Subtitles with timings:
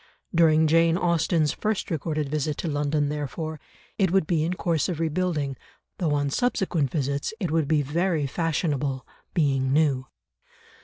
[0.33, 3.59] During Jane Austen's first recorded visit to London, therefore,
[3.99, 5.55] it would be in course of rebuilding,
[5.99, 10.07] though on subsequent visits it would be very fashionable, being new.